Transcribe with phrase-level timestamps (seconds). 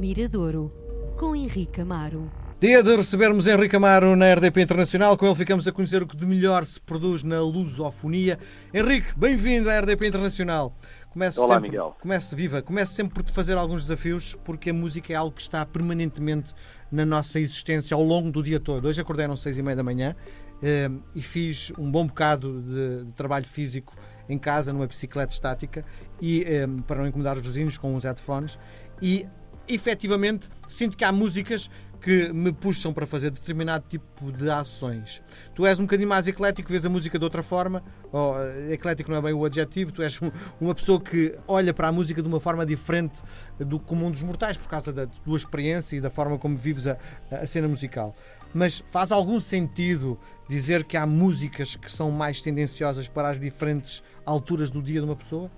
[0.00, 0.72] Miradouro,
[1.18, 2.32] com Henrique Amaro.
[2.58, 5.14] Dia de recebermos Henrique Amaro na RDP Internacional.
[5.14, 8.38] Com ele ficamos a conhecer o que de melhor se produz na lusofonia.
[8.72, 10.74] Henrique, bem-vindo à RDP Internacional.
[11.10, 11.94] Comece Olá, sempre, Miguel.
[12.00, 12.62] Comece, viva.
[12.62, 16.54] Comece sempre por te fazer alguns desafios, porque a música é algo que está permanentemente
[16.90, 18.88] na nossa existência ao longo do dia todo.
[18.88, 20.16] Hoje acordei às seis e meia da manhã
[20.62, 23.94] eh, e fiz um bom bocado de, de, trabalho físico
[24.30, 25.84] em casa, numa bicicleta estática,
[26.22, 28.58] e eh, para não incomodar os vizinhos com os headphones.
[29.02, 29.26] E
[29.68, 35.22] efetivamente sinto que há músicas que me puxam para fazer determinado tipo de ações.
[35.54, 39.10] Tu és um bocadinho mais eclético, vês a música de outra forma, ou uh, eclético
[39.10, 42.22] não é bem o adjetivo, tu és um, uma pessoa que olha para a música
[42.22, 43.16] de uma forma diferente
[43.58, 46.96] do comum dos mortais, por causa da tua experiência e da forma como vives a,
[47.30, 48.16] a cena musical.
[48.52, 54.02] Mas faz algum sentido dizer que há músicas que são mais tendenciosas para as diferentes
[54.24, 55.50] alturas do dia de uma pessoa?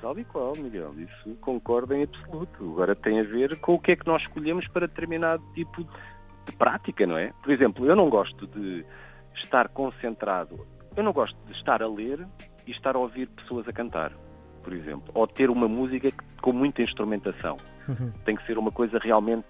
[0.00, 2.72] Tal e qual, Miguel, isso concordo em absoluto.
[2.72, 5.82] Agora tem a ver com o que é que nós escolhemos para determinado tipo
[6.46, 7.32] de prática, não é?
[7.42, 8.84] Por exemplo, eu não gosto de
[9.42, 12.26] estar concentrado, eu não gosto de estar a ler
[12.66, 14.12] e estar a ouvir pessoas a cantar,
[14.62, 17.56] por exemplo, ou ter uma música com muita instrumentação.
[17.88, 18.12] Uhum.
[18.24, 19.46] Tem que ser uma coisa realmente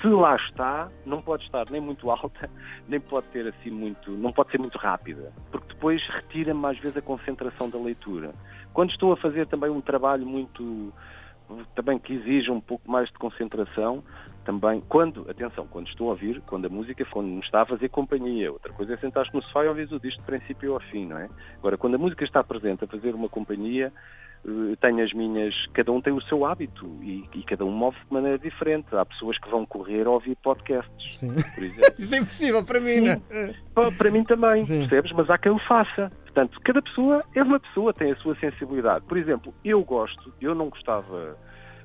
[0.00, 2.50] se lá está, não pode estar nem muito alta,
[2.88, 6.96] nem pode ter assim muito, não pode ser muito rápida, porque depois retira-me às vezes
[6.96, 8.34] a concentração da leitura.
[8.72, 10.92] Quando estou a fazer também um trabalho muito
[11.74, 14.02] também que exige um pouco mais de concentração,
[14.44, 17.88] também quando, atenção, quando estou a ouvir, quando a música, quando me está a fazer
[17.88, 21.06] companhia, outra coisa é sentar-te no sofá e ouvir o disco de princípio ao fim,
[21.06, 21.28] não é?
[21.58, 23.92] Agora, quando a música está presente a fazer uma companhia,
[24.44, 27.96] eh, tenho as minhas, cada um tem o seu hábito e, e, cada um move
[27.96, 28.86] de maneira diferente.
[28.92, 31.28] Há pessoas que vão correr a ouvir podcasts, Sim.
[31.28, 31.94] por exemplo.
[31.98, 33.90] Isso é impossível para mim, não é?
[33.96, 34.80] Para mim também, Sim.
[34.80, 35.12] percebes?
[35.12, 36.10] Mas há quem o faça.
[36.32, 39.04] Portanto, cada pessoa é uma pessoa, tem a sua sensibilidade.
[39.04, 41.36] Por exemplo, eu gosto, eu não gostava,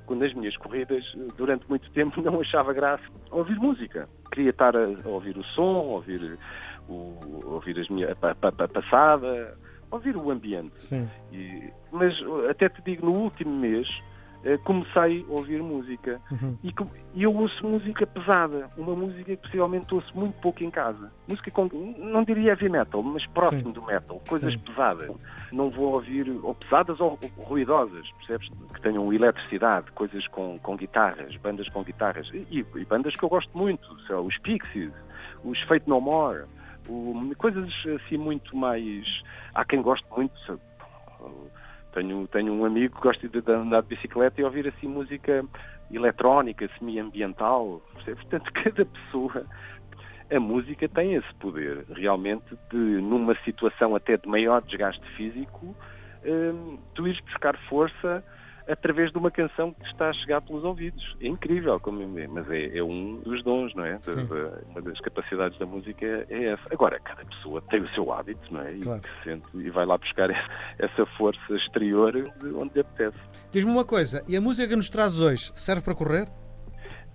[0.06, 1.04] quando nas minhas corridas,
[1.36, 4.08] durante muito tempo, não achava graça ouvir música.
[4.32, 6.40] Queria estar a, ouvir o som, ouvir,
[6.88, 9.58] o, ouvir as minhas, a, a, a passada,
[9.92, 10.82] ouvir o ambiente.
[10.82, 11.10] Sim.
[11.30, 12.14] E, mas
[12.50, 13.86] até te digo, no último mês
[14.64, 16.58] comecei a ouvir música uhum.
[16.64, 21.12] e, eu ouço música pesada, uma música que possivelmente ouço muito pouco em casa.
[21.28, 23.72] Música com, não diria heavy metal, mas próximo Sim.
[23.72, 24.60] do metal, coisas Sim.
[24.60, 25.12] pesadas.
[25.52, 28.50] Não vou ouvir ou pesadas ou, ruidosas, percebes?
[28.74, 33.30] Que tenham eletricidade, coisas com, com guitarras, bandas com guitarras e, e bandas que eu
[33.30, 33.86] gosto muito,
[34.26, 34.92] os Pixies,
[35.44, 36.46] os Fate No More
[36.88, 39.22] o, coisas assim muito mais.
[39.54, 40.60] Há quem goste muito.
[41.94, 45.44] Tenho, tenho um amigo que gosta de andar de bicicleta e ouvir assim música
[45.92, 47.82] eletrónica, semi-ambiental.
[48.06, 49.46] Portanto, cada pessoa.
[50.30, 55.74] A música tem esse poder, realmente, de, numa situação até de maior desgaste físico,
[56.26, 58.22] hum, tu ires buscar força
[58.68, 61.16] através de uma canção que está a chegar pelos ouvidos.
[61.22, 64.00] É incrível, como, mas é, é um dos dons, não é?
[64.70, 66.64] uma das capacidades da música é essa.
[66.72, 68.74] Agora, cada pessoa tem o seu hábito, não é?
[68.74, 69.02] Claro.
[69.02, 70.30] E, sente, e vai lá buscar
[70.78, 73.18] essa força exterior de onde lhe apetece.
[73.52, 76.28] Diz-me uma coisa, e a música que nos traz hoje serve para correr?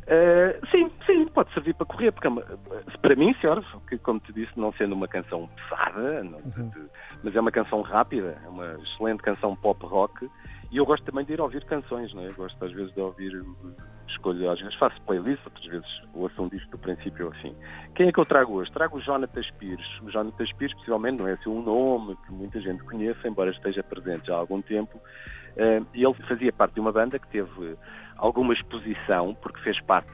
[0.02, 4.32] Uh, sim, sim, pode servir para correr, porque é para mim serve, que como te
[4.32, 6.68] disse, não sendo uma canção pesada, não, uhum.
[6.70, 6.80] de,
[7.22, 10.28] mas é uma canção rápida, é uma excelente canção pop rock
[10.72, 12.28] e eu gosto também de ir ouvir canções, não é?
[12.28, 13.44] Eu gosto às vezes de ouvir,
[14.08, 17.54] escolho, às vezes faço playlist, outras vezes ouço um disco do princípio ao fim.
[17.94, 18.72] Quem é que eu trago hoje?
[18.72, 20.00] Trago o Jonathan Pires.
[20.00, 23.82] O Jonathan Pires, possivelmente, não é assim um nome que muita gente conhece, embora esteja
[23.82, 24.98] presente já há algum tempo.
[25.56, 27.76] Uh, e ele fazia parte de uma banda que teve
[28.16, 30.10] alguma exposição, porque fez parte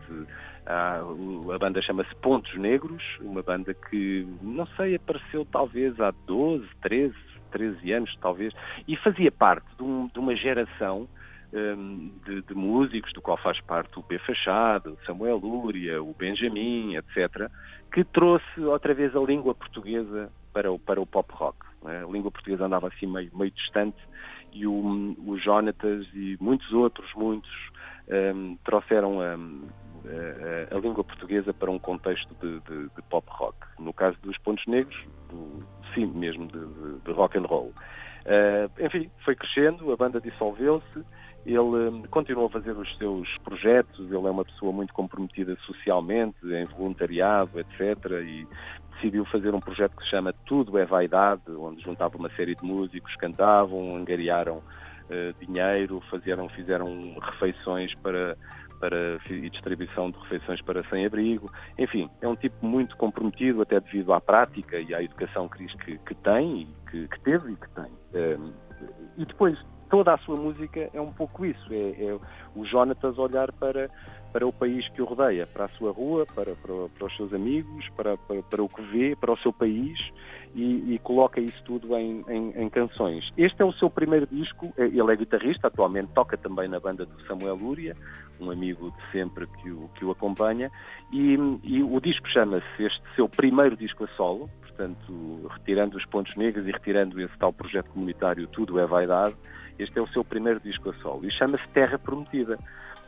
[0.68, 6.68] Uh, a banda chama-se Pontos Negros, uma banda que, não sei, apareceu talvez há 12,
[6.82, 7.14] 13,
[7.50, 8.52] 13 anos, talvez,
[8.86, 11.08] e fazia parte de, um, de uma geração
[11.52, 14.18] de, de, músicos, do qual faz parte o B.
[14.18, 17.50] Fachado, Samuel Lúria, o Benjamin, etc.,
[17.92, 21.58] que trouxe outra vez a língua portuguesa para o, para o pop rock.
[21.86, 22.02] É?
[22.02, 23.98] A língua portuguesa andava assim meio, meio distante
[24.52, 27.50] e o, o Jonatas e muitos outros, muitos,
[28.34, 33.56] um, trouxeram a, a, a, língua portuguesa para um contexto de, de, de, pop rock.
[33.78, 35.64] No caso dos Pontos Negros, do,
[35.94, 37.72] sim, mesmo de, de rock and roll.
[38.26, 41.04] Uh, enfim, foi crescendo, a banda dissolveu-se,
[41.52, 46.36] ele um, continuou a fazer os seus projetos, ele é uma pessoa muito comprometida socialmente,
[46.44, 47.96] em voluntariado, etc.
[48.22, 48.46] E
[48.94, 52.64] decidiu fazer um projeto que se chama Tudo é Vaidade, onde juntava uma série de
[52.64, 58.36] músicos, cantavam, angariaram uh, dinheiro, fizeram, fizeram refeições para
[58.78, 61.50] para, e distribuição de refeições para sem-abrigo.
[61.76, 65.98] Enfim, é um tipo muito comprometido, até devido à prática e à educação que, que,
[65.98, 67.90] que tem, que, que, teve e que tem.
[68.14, 68.52] Um,
[69.16, 69.58] e depois,
[69.90, 71.72] toda a sua música é um pouco isso.
[71.72, 72.18] É, é
[72.54, 73.90] o Jonatas olhar para,
[74.32, 77.32] para o país que o rodeia, para a sua rua, para, para, para os seus
[77.32, 79.98] amigos, para, para, para, o que vê, para o seu país
[80.54, 83.30] e, e coloca isso tudo em, em, em, canções.
[83.36, 87.04] Este é o seu primeiro disco, é, ele é guitarrista, atualmente toca também na banda
[87.06, 87.96] do Samuel Lúria,
[88.40, 90.70] um amigo de sempre que o, que o acompanha,
[91.12, 96.34] e, e o disco chama-se este seu primeiro disco a solo, portanto, retirando os pontos
[96.36, 99.34] negros e retirando esse tal projeto comunitário Tudo é Vaidade,
[99.78, 102.58] este é o seu primeiro disco a solo e chama-se Terra Prometida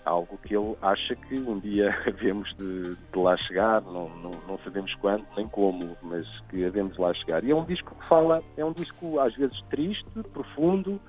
[0.05, 4.59] algo que ele acha que um dia havemos de, de lá chegar, não, não, não,
[4.65, 7.45] sabemos quando nem como, mas que havemos de lá chegar.
[7.45, 11.01] E é um disco que fala, é um disco às vezes triste, profundo,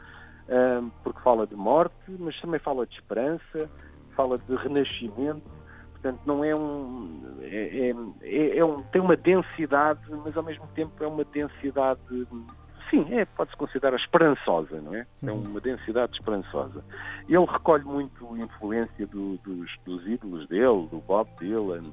[0.50, 3.70] um, porque fala de morte, mas também fala de esperança,
[4.16, 5.62] fala de renascimento.
[5.94, 8.82] Portanto, não é um, é, é, é, é um.
[8.84, 12.00] tem uma densidade, mas ao mesmo tempo é uma densidade
[12.92, 15.08] sim, é, pode-se considerar esperançosa, não é?
[15.24, 15.42] É uhum.
[15.44, 16.84] uma densidade esperançosa.
[17.28, 21.86] Ele recolhe muito influência do, dos, dos, ídolos dele, do Bob Dylan,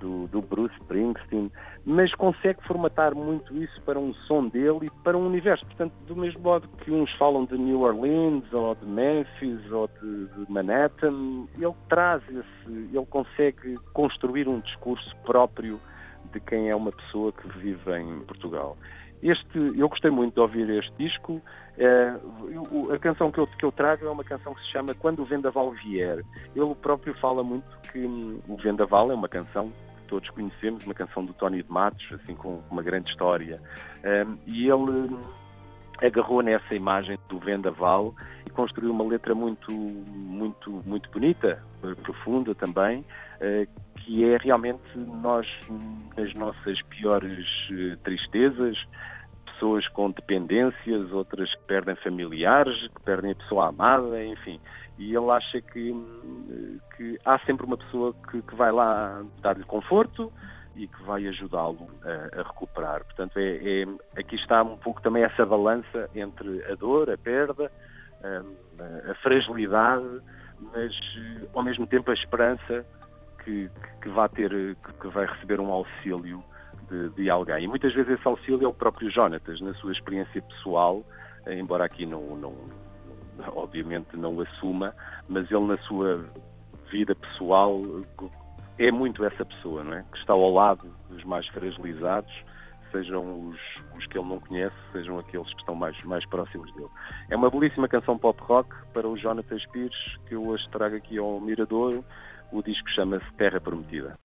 [0.00, 1.52] do, do, Bruce Springsteen,
[1.84, 5.66] mas consegue formatar muito isso para um som dele e para um universo.
[5.66, 10.26] Portanto, do mesmo modo que uns falam de New Orleans, ou de Memphis, ou de,
[10.26, 15.80] de Manhattan, ele traz esse, ele consegue construir um discurso próprio
[16.32, 18.76] de quem é uma pessoa que vive em Portugal.
[19.22, 21.42] Este, eu gostei muito de ouvir este disco.
[21.76, 22.14] É,
[22.94, 25.24] a canção que eu, que eu trago é uma canção que se chama Quando o
[25.24, 26.24] Vendaval Vier.
[26.54, 30.94] Ele próprio fala muito que hum, o Vendaval é uma canção que todos conhecemos, uma
[30.94, 33.60] canção do Tony de Matos, assim com uma grande história.
[34.04, 35.18] É, e ele hum,
[36.00, 38.14] agarrou nessa imagem do vendaval
[38.58, 41.62] construiu uma letra muito, muito, muito bonita,
[42.02, 43.04] profunda também,
[43.40, 43.68] eh,
[43.98, 45.46] que é realmente nós,
[46.16, 48.76] nas nossas piores eh, tristezas,
[49.44, 54.58] pessoas com dependências, outras que perdem familiares, que perdem a pessoa amada, enfim.
[54.98, 55.94] E ele acha que,
[56.96, 60.32] que há sempre uma pessoa que, que vai lá dar-lhe conforto
[60.74, 63.04] e que vai ajudá-lo a, a, recuperar.
[63.04, 67.70] Portanto, é, é, aqui está um pouco também essa balança entre a dor, a perda,
[68.22, 70.20] a, fragilidade,
[70.72, 70.92] mas
[71.54, 72.84] ao mesmo tempo a esperança
[73.44, 73.70] que,
[74.02, 76.42] que, vai ter, que, vai receber um auxílio
[76.90, 77.64] de, de, alguém.
[77.64, 81.04] E muitas vezes esse auxílio é o próprio Jonatas, na sua experiência pessoal,
[81.46, 82.54] embora aqui não, não
[83.54, 84.94] obviamente não o assuma,
[85.28, 86.24] mas ele na sua
[86.90, 87.80] vida pessoal
[88.78, 90.04] é muito essa pessoa, não é?
[90.10, 92.32] Que está ao lado dos mais fragilizados,
[92.90, 93.58] sejam os,
[93.96, 96.88] os que ele não conhece, sejam aqueles que estão mais, mais próximos dele.
[97.30, 101.18] É uma belíssima canção pop rock para o Jonathan Spears, que eu hoje trago aqui
[101.18, 102.04] ao Miradouro.
[102.50, 104.18] O disco chama-se Terra Prometida.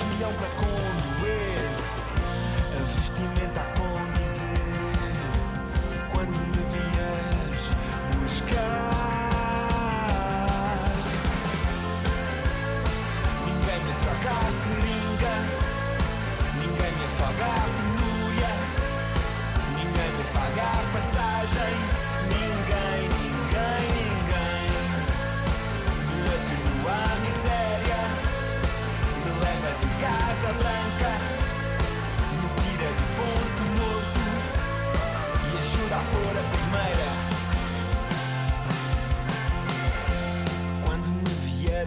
[0.00, 1.76] aguilhão para é condoer,
[2.74, 3.75] a vestimenta a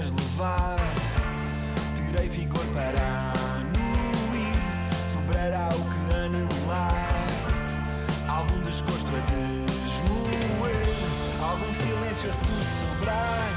[0.08, 0.78] levar,
[1.96, 3.00] terei vigor para
[3.58, 4.56] anuir,
[5.12, 7.28] sobrará o que anular,
[8.28, 10.86] algum desgosto a desmoer,
[11.42, 13.52] algum silêncio a sussurrar,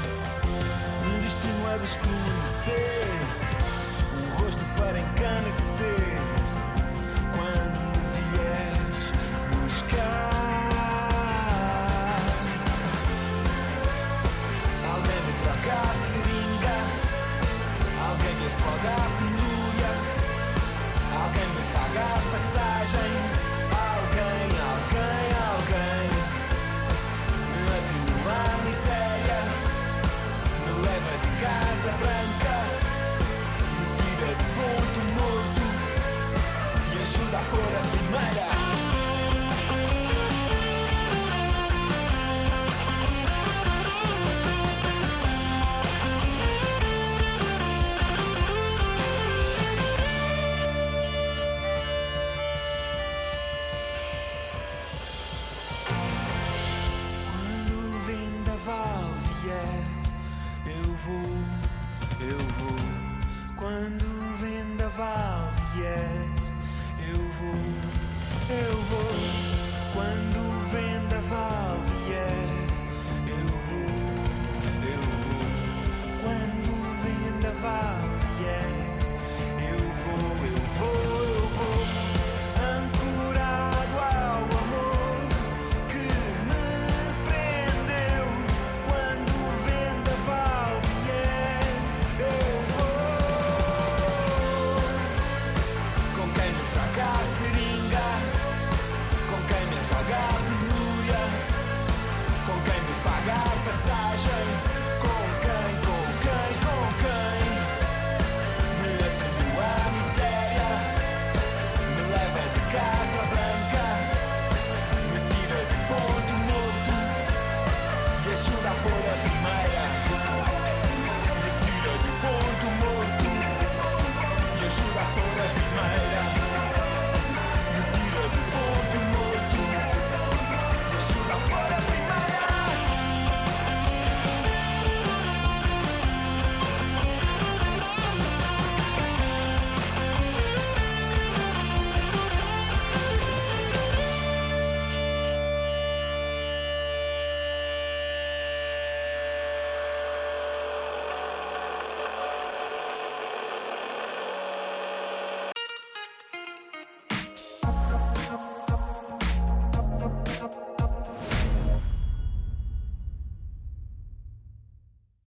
[1.05, 3.19] um destino a desconhecer,
[4.13, 6.32] um rosto para encanecer.
[61.05, 62.77] vou, eu vou.
[63.57, 66.27] Quando o vendaval vier,
[67.09, 67.63] eu vou,
[68.49, 69.13] eu vou.
[69.93, 72.52] Quando o vendaval vier.